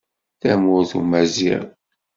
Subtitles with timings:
[0.41, 1.63] Tamurt umaziɣ.